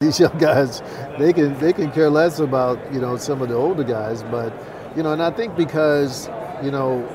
[0.00, 0.82] These young guys,
[1.18, 4.52] they can they can care less about you know some of the older guys, but
[4.96, 6.28] you know, and I think because
[6.62, 7.06] you know,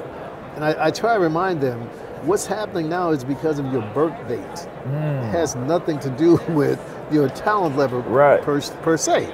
[0.55, 1.81] and I, I try to remind them,
[2.25, 4.39] what's happening now is because of your birth date.
[4.85, 5.27] Mm.
[5.27, 6.79] It has nothing to do with
[7.11, 8.41] your talent level Right.
[8.41, 9.31] per, per se.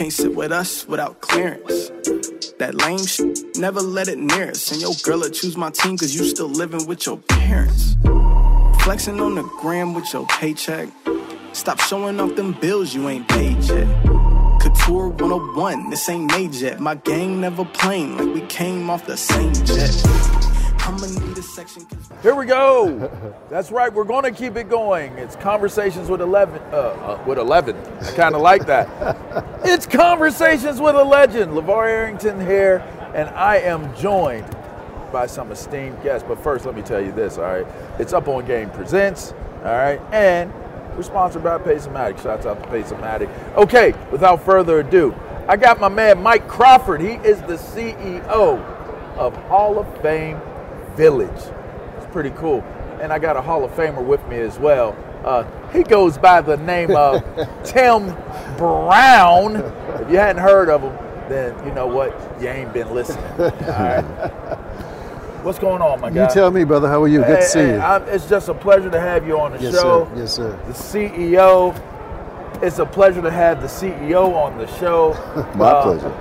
[0.00, 1.90] Can't sit with us without clearance.
[2.58, 4.72] That lame shit, never let it near us.
[4.72, 7.96] And your girl choose my team cause you still living with your parents.
[8.82, 10.88] Flexing on the gram with your paycheck.
[11.52, 13.86] Stop showing off them bills you ain't paid yet.
[14.62, 16.80] Couture 101, this ain't made yet.
[16.80, 19.92] My gang never playing like we came off the same jet.
[21.50, 21.86] I'ma need a section
[22.22, 23.34] Here we go.
[23.50, 23.92] That's right.
[23.92, 25.12] We're going to keep it going.
[25.18, 26.60] It's conversations with eleven.
[26.72, 27.76] Uh, uh, with eleven.
[27.76, 28.88] I kind of like that.
[29.62, 31.52] It's conversations with a legend.
[31.52, 32.78] LaVar Arrington here,
[33.14, 34.56] and I am joined
[35.12, 36.26] by some esteemed guests.
[36.26, 37.36] But first, let me tell you this.
[37.36, 37.66] All right,
[37.98, 39.32] it's up on Game Presents.
[39.58, 40.52] All right, and
[40.96, 42.22] we're sponsored by Paceomatic.
[42.22, 43.28] Shouts out to Paceomatic.
[43.54, 45.14] Okay, without further ado,
[45.46, 47.02] I got my man Mike Crawford.
[47.02, 48.64] He is the CEO
[49.16, 50.40] of Hall of Fame
[51.04, 51.30] Village.
[51.96, 52.60] It's pretty cool.
[53.00, 54.94] And I got a Hall of Famer with me as well.
[55.24, 57.22] Uh, he goes by the name of
[57.64, 58.14] Tim
[58.58, 59.56] Brown.
[59.56, 60.92] If you hadn't heard of him,
[61.30, 62.10] then you know what?
[62.38, 63.24] You ain't been listening.
[63.38, 64.04] Right.
[65.42, 66.24] What's going on, my guy?
[66.28, 66.86] You tell me, brother.
[66.86, 67.20] How are you?
[67.20, 67.78] Good Hey, to see hey, you.
[67.78, 70.06] I'm- it's just a pleasure to have you on the yes, show.
[70.14, 70.18] sir.
[70.20, 70.58] Yes, sir.
[70.66, 72.62] The CEO.
[72.62, 75.14] It's a pleasure to have the CEO on the show.
[75.56, 76.12] My Uh, pleasure.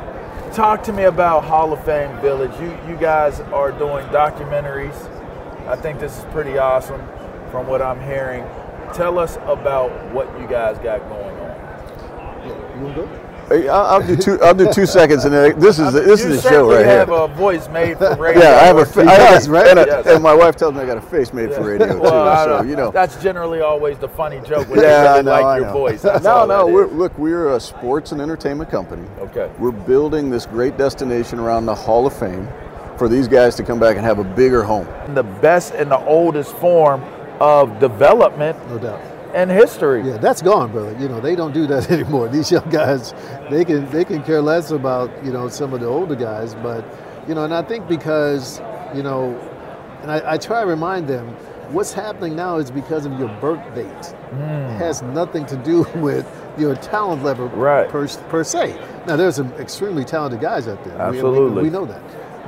[0.54, 2.52] Talk to me about Hall of Fame Village.
[2.60, 4.96] You you guys are doing documentaries.
[5.68, 7.02] I think this is pretty awesome
[7.52, 8.44] from what I'm hearing.
[8.96, 12.48] Tell us about what you guys got going on.
[12.48, 13.29] You want to go?
[13.50, 14.40] Hey, I'll, I'll do two.
[14.42, 16.86] I'll do two seconds, and then this is this you is the show certainly right
[16.86, 17.18] have here.
[17.18, 18.42] Have a voice made for radio.
[18.44, 18.82] yeah, I have a.
[18.82, 19.68] or fa- I have, right?
[19.68, 20.06] And, a- Yes.
[20.06, 22.00] and my wife tells me I got a face made for radio too.
[22.00, 22.92] Well, I so don't- you know.
[22.92, 25.32] that's generally always the funny joke when yeah, they I really know.
[25.32, 26.02] like I your voice.
[26.04, 26.68] That's no, no.
[26.68, 29.08] We're, look, we're a sports and entertainment company.
[29.20, 29.50] Okay.
[29.58, 32.48] We're building this great destination around the Hall of Fame
[32.98, 34.88] for these guys to come back and have a bigger home.
[35.16, 37.02] the best and the oldest form
[37.40, 39.02] of development No doubt.
[39.34, 40.02] And history.
[40.08, 40.96] Yeah, that's gone, brother.
[41.00, 42.28] You know, they don't do that anymore.
[42.30, 43.14] These young guys,
[43.50, 46.84] they can they can care less about you know some of the older guys, but
[47.28, 48.60] you know, and I think because
[48.96, 49.38] you know,
[50.02, 51.28] and I, I try to remind them,
[51.72, 54.06] what's happening now is because of your birth date.
[54.32, 54.42] Hmm.
[54.42, 56.26] It has nothing to do with
[56.58, 57.88] your talent level Right.
[57.88, 58.76] per, per se.
[59.08, 60.94] Now, there's some extremely talented guys out there.
[60.96, 61.64] We- we- Absolutely.
[61.64, 62.02] we know that,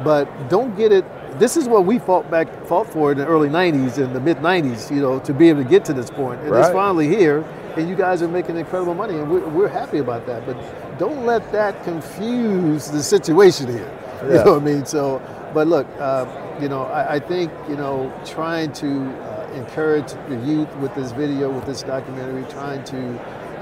[0.04, 1.06] but don't get it.
[1.40, 4.38] This is what we fought back, fought for in the early '90s and the mid
[4.38, 4.90] '90s.
[4.94, 7.44] You know, to be able to get to this point, and it's finally here.
[7.78, 10.46] and you guys are making incredible money, and we're, we're happy about that.
[10.46, 10.58] But
[11.00, 13.92] don't let that confuse the situation here.
[14.24, 14.86] You know what I mean?
[14.86, 15.20] So,
[15.52, 16.26] but look, uh,
[16.62, 21.12] you know, I, I think you know, trying to uh, encourage the youth with this
[21.12, 22.98] video, with this documentary, trying to,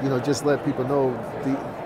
[0.04, 1.14] you know, just let people know
[1.46, 1.79] the.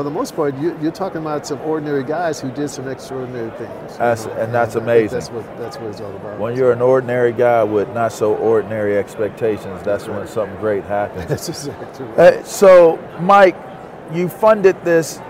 [0.00, 3.50] For the most part, you, you're talking about some ordinary guys who did some extraordinary
[3.58, 3.98] things.
[3.98, 5.18] That's- know, and that's I amazing.
[5.18, 6.40] That's what that's what it's all about.
[6.40, 11.26] When you're an ordinary guy with not so ordinary expectations, that's when something great happens.
[11.28, 12.18] That's exactly right.
[12.18, 13.56] Uh, so, Mike,
[14.10, 15.20] you funded this.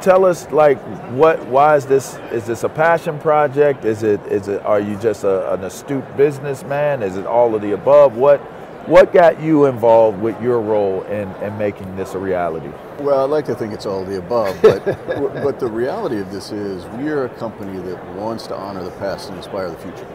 [0.00, 0.78] Tell us, like,
[1.10, 1.44] what?
[1.48, 2.16] Why is this?
[2.32, 3.84] Is this a passion project?
[3.84, 4.20] Is it?
[4.28, 4.64] Is it?
[4.64, 7.02] Are you just a, an astute businessman?
[7.02, 8.16] Is it all of the above?
[8.16, 8.40] What?
[8.86, 12.70] What got you involved with your role in, in making this a reality?
[13.00, 14.84] Well, I'd like to think it's all the above, but
[15.42, 18.92] but the reality of this is we are a company that wants to honor the
[18.92, 20.06] past and inspire the future.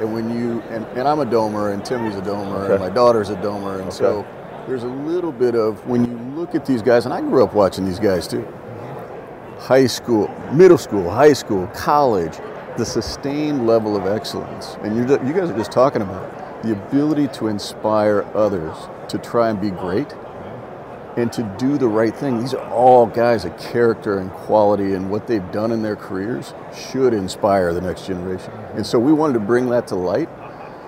[0.00, 2.72] And when you and, and I'm a domer and Timmy's a domer Okay.
[2.74, 4.26] and my daughter's a domer, and so
[4.66, 7.54] there's a little bit of when you look at these guys, and I grew up
[7.54, 8.46] watching these guys too.
[9.58, 12.36] High school, middle school, high school, college,
[12.76, 16.72] the sustained level of excellence, and you you guys are just talking about it, the
[16.72, 18.76] ability to inspire others
[19.08, 20.14] to try and be great
[21.16, 22.40] and to do the right thing.
[22.40, 26.54] These are all guys of character and quality, and what they've done in their careers
[26.74, 28.52] should inspire the next generation.
[28.74, 30.28] And so we wanted to bring that to light.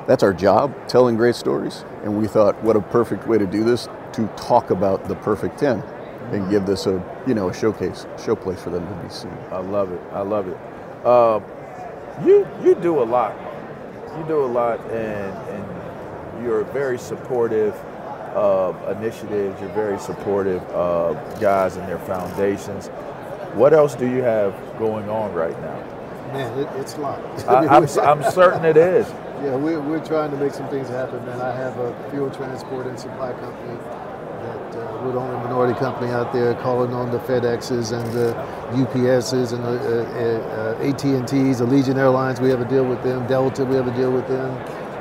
[0.07, 1.85] That's our job, telling great stories.
[2.03, 5.59] And we thought, what a perfect way to do this to talk about the perfect
[5.59, 5.83] 10
[6.33, 9.37] and give this a you know a showcase, showplace for them to be seen.
[9.51, 10.01] I love it.
[10.13, 10.57] I love it.
[11.05, 11.41] Uh,
[12.25, 13.35] you you do a lot.
[14.17, 15.54] You do a lot, and and
[16.43, 17.75] you're very supportive
[18.35, 19.61] of initiatives.
[19.61, 22.89] You're very supportive of guys and their foundations.
[23.55, 25.77] What else do you have going on right now?
[26.33, 27.21] Man, it, it's a lot.
[27.49, 29.07] I, I'm, I'm certain it is.
[29.43, 31.41] Yeah, we're, we're trying to make some things happen, man.
[31.41, 33.79] I have a fuel transport and supply company
[34.45, 38.33] that uh, we're the only minority company out there calling on the FedExes and the
[38.85, 42.41] UPSs and the uh, uh, AT&Ts, Allegiant Airlines.
[42.41, 43.27] We have a deal with them.
[43.27, 44.53] Delta, we have a deal with them.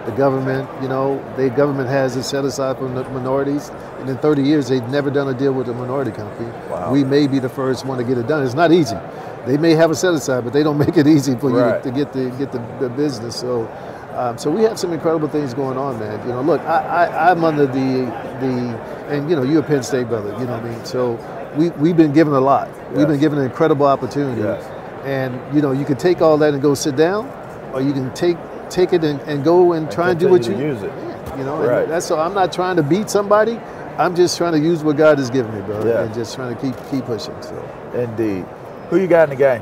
[0.06, 3.70] The government, you know, the government has it set aside for minorities,
[4.00, 6.50] and in 30 years they've never done a deal with a minority company.
[6.70, 6.92] Wow.
[6.92, 8.44] We may be the first one to get it done.
[8.44, 8.98] It's not easy.
[9.46, 11.84] They may have a set aside, but they don't make it easy for Right.
[11.86, 13.38] you to, to get the get the, the business.
[13.40, 13.68] So,
[14.16, 16.20] um, so we have some incredible things going on, man.
[16.28, 18.06] You know, look, I, I I'm under the
[18.42, 18.78] the
[19.08, 20.32] and you know you're a Penn State brother.
[20.40, 20.86] You know what I mean.
[20.86, 21.14] So
[21.56, 22.68] we we've been given a lot.
[22.94, 24.64] We've been given an incredible opportunity, Yes.
[25.06, 27.28] and you know you can take all that and go sit down,
[27.74, 28.38] or you can take
[28.74, 30.92] take it and, and go and, try and do what you to use it.
[30.92, 31.88] Yeah, you know, Right.
[31.88, 32.20] that's so.
[32.20, 33.60] I'm not trying to beat somebody.
[33.98, 36.02] I'm just trying to use what God has given me, bro, Yeah.
[36.04, 37.36] and just trying to keep keep pushing.
[37.42, 37.56] So.
[37.94, 38.46] Indeed.
[38.90, 39.62] Who you got in the game?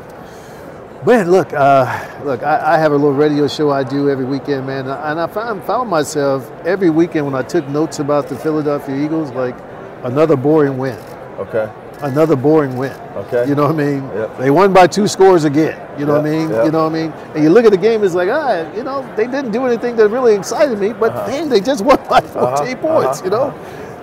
[1.06, 1.86] Man, look, uh,
[2.24, 5.25] look, I, I have a little radio show I do every weekend, man, and I
[5.28, 9.56] found found myself every weekend when I took notes about the Philadelphia Eagles, like
[10.04, 10.98] another boring win,
[11.40, 11.68] Okay.
[12.03, 12.92] Another boring win.
[13.15, 13.48] Okay.
[13.48, 14.03] You know what I mean?
[14.15, 14.38] Yep.
[14.38, 15.80] They won by two scores again.
[16.00, 16.50] You know what I mean?
[16.50, 16.65] yep.
[16.65, 17.12] You know what I mean?
[17.36, 19.95] And you look at the game, it's like, ah, you know, they didn't do anything
[19.98, 23.19] that really excited me, but man, they just won by 14 Uh-huh, points.
[23.19, 23.51] uh-huh, You know.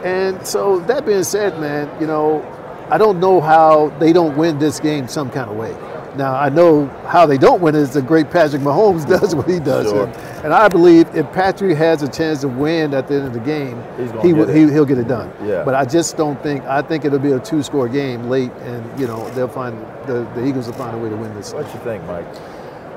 [0.05, 2.45] And so that being said, man, you know,
[2.91, 5.75] I don't know how they don't win this game some kind of way.
[6.19, 9.61] Now I know how they don't win is the great Patrick Mahomes does what he
[9.61, 10.07] does, Sure.
[10.07, 10.17] and,
[10.47, 13.41] and I believe if Patrick has a chance to win at the end of the
[13.41, 13.81] game,
[14.21, 15.33] he will he he'll get it done.
[15.45, 15.63] Yeah.
[15.65, 16.65] But I just don't think.
[16.65, 20.45] I think it'll be a two-score game late, and you know they'll find the, the
[20.45, 21.55] Eagles will find a way to win this.
[21.55, 22.27] What you think, Mike?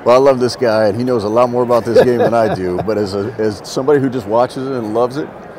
[0.03, 2.34] Well, I love this guy, and he knows a lot more about this game than
[2.34, 2.77] I do.
[2.88, 5.50] But as a, as somebody who just watches it and loves it, I,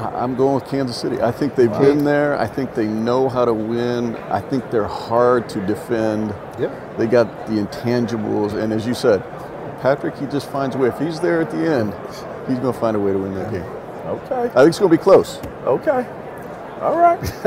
[0.00, 1.20] I'm going with Kansas City.
[1.20, 2.38] I think they've been there.
[2.38, 4.16] I think they know how to win.
[4.16, 6.34] I think they're hard to defend.
[6.58, 6.98] Yep.
[6.98, 9.22] They got the intangibles, and as you said,
[9.80, 10.88] Patrick, he just finds a way.
[10.88, 11.94] If he's there at the end,
[12.48, 13.62] he's going to find a way to win that game.
[13.62, 14.42] Okay.
[14.42, 15.38] I think it's going to be close.
[15.64, 16.06] Okay.
[16.80, 17.20] All right.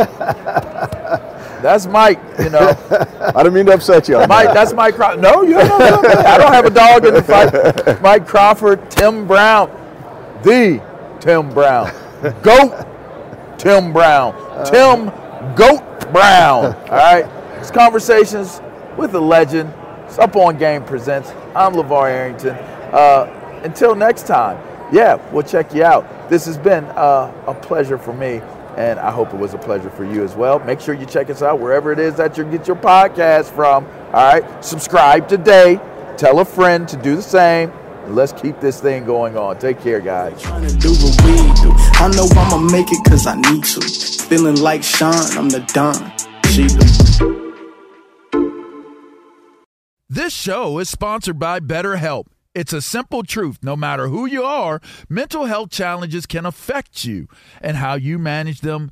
[1.64, 2.78] that's Mike, you know.
[3.36, 4.18] I didn't mean to upset you.
[4.28, 4.54] Mike, that.
[4.54, 5.22] that's Mike Crawford.
[5.22, 6.02] No, you don't know.
[6.04, 8.02] I don't have a dog in the fight.
[8.02, 9.70] Mike Crawford, Tim Brown,
[10.44, 10.84] the
[11.20, 11.92] Tim Brown,
[12.42, 12.88] Goat
[13.58, 14.34] Tim Brown,
[14.66, 15.06] Tim
[15.56, 16.66] Goat Brown.
[16.66, 17.26] All right.
[17.60, 18.62] It's conversations
[18.98, 19.74] with the legend.
[20.06, 21.32] It's up on Game Presents.
[21.56, 22.56] I'm LaVar Arrington.
[22.92, 24.58] Uh, until next time,
[24.94, 26.30] yeah, we'll check you out.
[26.30, 28.42] This has been uh, a pleasure for me,
[28.76, 30.60] and I hope it was a pleasure for you as well.
[30.60, 33.86] Make sure you check us out wherever it is that you get your podcast from.
[34.14, 35.80] All right, subscribe today.
[36.18, 37.72] Tell a friend to do the same.
[38.04, 39.58] And let's keep this thing going on.
[39.60, 40.42] Take care, guys.
[40.42, 41.72] Trying to do what we do.
[42.02, 43.82] I know I'ma make it cause I need to.
[44.28, 46.12] Feeling like Sean, I'm the Don.
[50.10, 52.26] This show is sponsored by BetterHelp.
[52.54, 53.60] It's a simple truth.
[53.64, 57.28] No matter who you are, mental health challenges can affect you,
[57.62, 58.92] and how you manage them